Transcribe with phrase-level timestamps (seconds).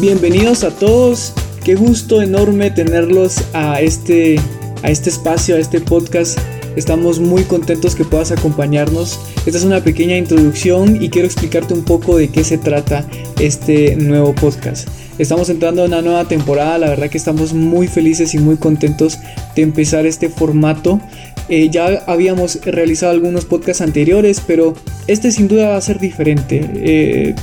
[0.00, 1.32] Bienvenidos a todos.
[1.64, 4.38] Qué gusto enorme tenerlos a este,
[4.84, 6.38] a este espacio, a este podcast.
[6.76, 9.18] Estamos muy contentos que puedas acompañarnos.
[9.44, 13.04] Esta es una pequeña introducción y quiero explicarte un poco de qué se trata
[13.40, 14.88] este nuevo podcast.
[15.18, 19.18] Estamos entrando en una nueva temporada, la verdad que estamos muy felices y muy contentos
[19.56, 21.00] de empezar este formato.
[21.48, 24.74] Eh, ya habíamos realizado algunos podcasts anteriores, pero
[25.06, 26.60] este sin duda va a ser diferente.
[26.74, 27.34] Eh,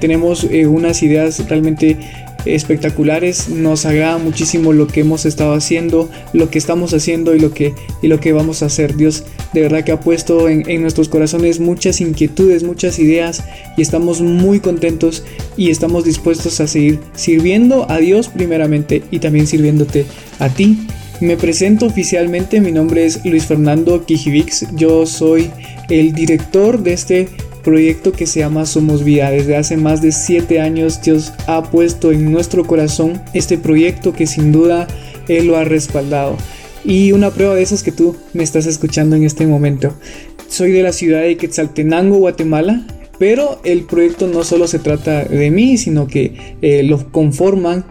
[0.00, 1.96] tenemos eh, unas ideas realmente
[2.44, 3.48] espectaculares.
[3.48, 7.74] Nos agrada muchísimo lo que hemos estado haciendo, lo que estamos haciendo y lo que,
[8.02, 8.96] y lo que vamos a hacer.
[8.96, 13.42] Dios de verdad que ha puesto en, en, nuestros corazones muchas inquietudes, muchas ideas
[13.76, 15.24] y estamos muy contentos
[15.56, 20.06] y estamos dispuestos a seguir sirviendo a Dios primeramente y también sirviéndote
[20.38, 20.86] a ti.
[21.20, 25.50] Me presento oficialmente, mi nombre es Luis Fernando Kijivix, yo soy
[25.90, 27.28] el director de este
[27.62, 29.30] proyecto que se llama Somos Vida.
[29.30, 34.26] Desde hace más de 7 años Dios ha puesto en nuestro corazón este proyecto que
[34.26, 34.88] sin duda
[35.28, 36.38] Él lo ha respaldado.
[36.86, 39.94] Y una prueba de eso es que tú me estás escuchando en este momento.
[40.48, 42.86] Soy de la ciudad de Quetzaltenango, Guatemala,
[43.18, 47.84] pero el proyecto no solo se trata de mí, sino que eh, lo conforman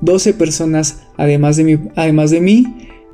[0.00, 2.66] 12 eh, personas además de, mí, además de mí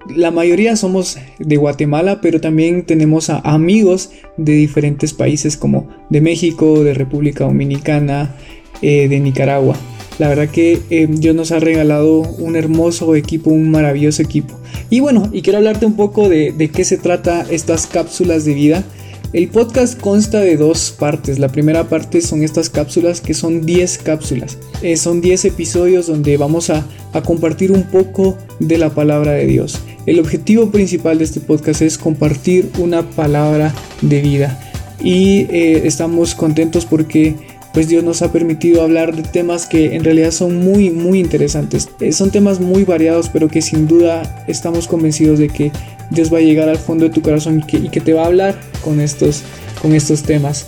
[0.09, 6.21] la mayoría somos de Guatemala, pero también tenemos a amigos de diferentes países como de
[6.21, 8.35] México, de República Dominicana,
[8.81, 9.77] eh, de Nicaragua.
[10.19, 14.59] La verdad que eh, Dios nos ha regalado un hermoso equipo, un maravilloso equipo.
[14.91, 18.85] Y bueno, y quiero hablarte un poco de qué se trata estas cápsulas de vida.
[19.33, 21.39] El podcast consta de dos partes.
[21.39, 24.59] La primera parte son estas cápsulas que son 10 cápsulas.
[24.83, 26.85] Eh, son 10 episodios donde vamos a,
[27.25, 29.81] compartir un poco de la palabra de Dios.
[30.05, 34.61] El objetivo principal de este podcast es compartir una palabra de vida.
[35.03, 37.35] Y eh, estamos contentos porque
[37.73, 41.89] pues Dios nos ha permitido hablar de temas que en realidad son muy muy interesantes.
[42.01, 45.73] Eh, son temas muy variados pero que sin duda estamos convencidos de que
[46.11, 48.61] Dios va a llegar al fondo de tu corazón y que, te va a hablar
[48.85, 49.43] con estos,
[49.81, 50.67] con estos temas.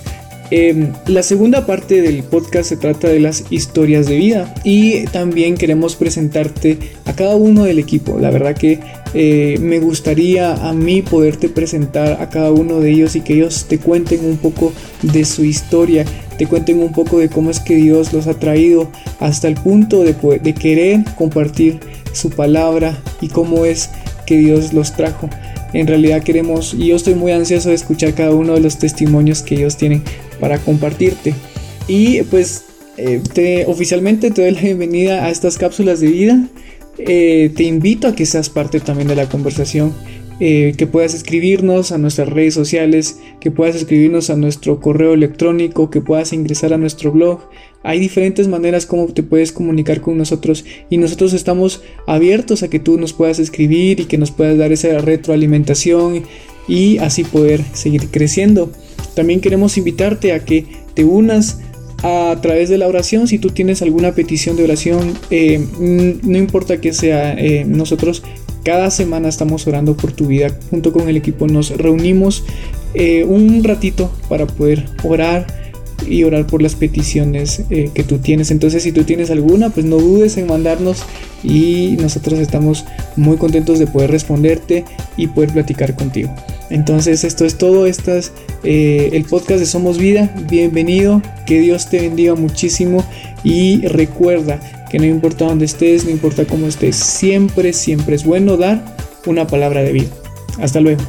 [0.50, 5.56] Em, la segunda parte del podcast se trata de las historias de vida y también
[5.56, 8.19] queremos presentarte a cada uno del equipo.
[8.19, 8.78] La verdad que
[9.15, 13.66] eh, me gustaría a mí poderte presentar a cada uno de ellos y que ellos
[13.69, 14.72] te cuenten un poco
[15.03, 16.05] de su historia,
[16.37, 18.91] te cuenten un poco de cómo es que Dios los ha traído
[19.21, 21.81] hasta el punto de, de querer compartir
[22.12, 23.88] su palabra y cómo es
[24.26, 25.31] que Dios los trajo.
[25.72, 29.43] En realidad queremos, y yo estoy muy ansioso de escuchar cada uno de los testimonios
[29.43, 30.05] que ellos tienen
[30.44, 31.32] para compartirte.
[31.88, 32.66] Y pues
[32.99, 36.38] eh, te, oficialmente te doy la bienvenida a estas cápsulas de vida.
[36.99, 39.94] Eh, te invito a que seas parte también de la conversación.
[40.41, 45.88] Eh, que puedas escribirnos a nuestras redes sociales, que puedas escribirnos a nuestro correo electrónico,
[45.88, 47.49] que puedas ingresar a nuestro blog.
[47.82, 52.81] Hay diferentes maneras como te puedes comunicar con nosotros y nosotros estamos abiertos a que
[52.81, 56.25] tú nos puedas escribir y que nos puedas dar esa retroalimentación
[56.69, 58.71] y así poder seguir creciendo.
[59.15, 61.59] También queremos invitarte a que te unas
[62.05, 63.27] a través de la oración.
[63.27, 65.67] Si tú tienes alguna petición de oración, eh,
[66.23, 68.23] no importa que sea, eh, nosotros
[68.63, 70.57] cada semana estamos orando por tu vida.
[70.71, 72.45] Junto con el equipo nos reunimos
[72.93, 75.47] eh, un ratito para poder orar
[76.07, 78.51] y orar por las peticiones que tú tienes.
[78.51, 81.03] Entonces si tú tienes alguna, pues no dudes en mandarnos
[81.43, 82.85] y nosotros estamos
[83.17, 84.85] muy contentos de poder responderte
[85.17, 86.35] y poder platicar contigo.
[86.71, 88.33] Entonces esto es todo, este es
[88.63, 93.05] eh, el podcast de Somos Vida, bienvenido, que Dios te bendiga muchísimo
[93.43, 94.61] y recuerda
[94.91, 99.47] que no importa dónde estés, no importa cómo estés, siempre, siempre es bueno dar una
[99.47, 100.09] palabra de vida.
[100.59, 101.03] Hasta luego.